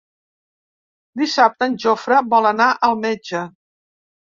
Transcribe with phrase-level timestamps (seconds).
[1.21, 3.47] Dissabte en Jofre vol anar al metge.